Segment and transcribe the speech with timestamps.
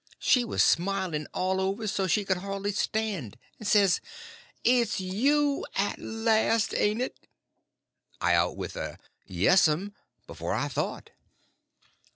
[0.17, 4.01] She was smiling all over so she could hardly stand—and says:
[4.63, 7.27] "It's you, at last!—ain't it?"
[8.19, 9.93] I out with a "Yes'm"
[10.25, 11.11] before I thought.